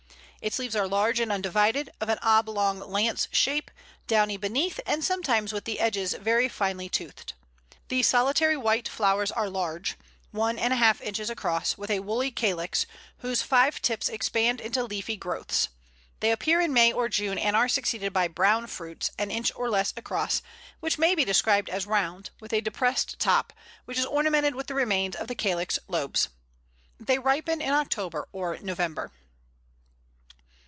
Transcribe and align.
Its 0.43 0.57
leaves 0.57 0.75
are 0.75 0.87
large 0.87 1.19
and 1.19 1.31
undivided, 1.31 1.91
of 2.01 2.09
an 2.09 2.17
oblong 2.23 2.79
lance 2.79 3.27
shape, 3.31 3.69
downy 4.07 4.37
beneath, 4.37 4.79
and 4.87 5.03
sometimes 5.03 5.53
with 5.53 5.65
the 5.65 5.79
edges 5.79 6.15
very 6.15 6.49
finely 6.49 6.89
toothed. 6.89 7.33
The 7.89 8.01
solitary 8.01 8.57
white 8.57 8.87
flowers 8.87 9.31
are 9.31 9.51
large 9.51 9.97
one 10.31 10.57
and 10.57 10.73
a 10.73 10.77
half 10.77 10.99
inches 10.99 11.29
across 11.29 11.77
with 11.77 11.91
a 11.91 11.99
woolly 11.99 12.31
calyx, 12.31 12.87
whose 13.17 13.43
five 13.43 13.83
tips 13.83 14.09
expand 14.09 14.59
into 14.61 14.83
leafy 14.83 15.15
growths. 15.15 15.69
They 16.21 16.31
appear 16.31 16.59
in 16.59 16.73
May 16.73 16.91
or 16.91 17.07
June, 17.07 17.37
and 17.37 17.55
are 17.55 17.69
succeeded 17.69 18.11
by 18.11 18.27
brown 18.27 18.65
fruits, 18.65 19.11
an 19.19 19.29
inch 19.29 19.51
or 19.55 19.69
less 19.69 19.93
across, 19.95 20.41
which 20.79 20.97
may 20.97 21.13
be 21.13 21.23
described 21.23 21.69
as 21.69 21.85
round, 21.85 22.31
with 22.39 22.51
a 22.51 22.61
depressed 22.61 23.19
top, 23.19 23.53
which 23.85 23.99
is 23.99 24.07
ornamented 24.07 24.55
with 24.55 24.65
the 24.65 24.73
remains 24.73 25.15
of 25.15 25.27
the 25.27 25.35
calyx 25.35 25.77
lobes. 25.87 26.29
They 26.99 27.19
ripen 27.19 27.61
in 27.61 27.73
October 27.75 28.27
or 28.31 28.57
November. 28.59 29.11